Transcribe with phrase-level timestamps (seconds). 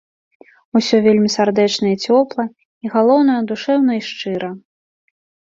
[0.77, 4.49] Усё вельмі сардэчна і цёпла і, галоўнае, душэўна і шчыра.